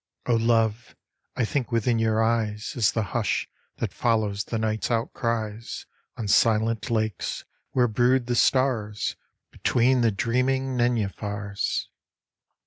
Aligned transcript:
O 0.25 0.33
Love, 0.35 0.95
I 1.35 1.45
think 1.45 1.71
within 1.71 1.99
your 1.99 2.23
eyes 2.23 2.73
Is 2.75 2.91
the 2.91 3.03
hush 3.13 3.47
that 3.77 3.93
follows 3.93 4.45
the 4.45 4.57
night's 4.57 4.89
outcries 4.89 5.85
On 6.17 6.27
silent 6.27 6.89
lakes 6.89 7.45
where 7.73 7.87
brood 7.87 8.25
the 8.25 8.33
stars 8.35 9.15
Between 9.51 10.01
the 10.01 10.09
dreaming 10.11 10.75
nenuphars. 10.75 11.85